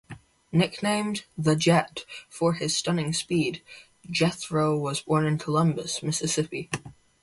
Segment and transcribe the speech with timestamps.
[0.51, 3.61] Nicknamed "The Jet" for his stunning speed,
[4.09, 6.71] Jethroe was born in Columbus, Mississippi.